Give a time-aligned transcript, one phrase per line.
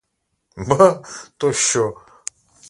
[0.67, 1.03] Ба,
[1.37, 1.95] то що?